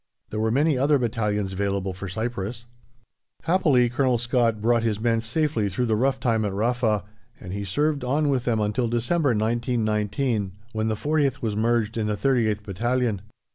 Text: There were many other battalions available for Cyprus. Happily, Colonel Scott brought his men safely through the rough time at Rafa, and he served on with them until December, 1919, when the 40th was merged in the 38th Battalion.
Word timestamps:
There 0.31 0.39
were 0.39 0.49
many 0.49 0.79
other 0.79 0.97
battalions 0.97 1.53
available 1.53 1.93
for 1.93 2.09
Cyprus. 2.09 2.65
Happily, 3.43 3.87
Colonel 3.87 4.17
Scott 4.17 4.59
brought 4.59 4.81
his 4.81 4.99
men 4.99 5.21
safely 5.21 5.69
through 5.69 5.85
the 5.85 5.95
rough 5.95 6.19
time 6.19 6.43
at 6.43 6.53
Rafa, 6.55 7.03
and 7.39 7.53
he 7.53 7.63
served 7.63 8.03
on 8.03 8.27
with 8.29 8.45
them 8.45 8.59
until 8.59 8.87
December, 8.87 9.35
1919, 9.35 10.53
when 10.71 10.87
the 10.87 10.95
40th 10.95 11.43
was 11.43 11.55
merged 11.55 11.97
in 11.97 12.07
the 12.07 12.17
38th 12.17 12.63
Battalion. 12.63 13.21